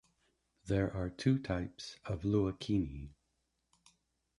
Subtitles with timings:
[0.65, 3.09] There are two types of luakini.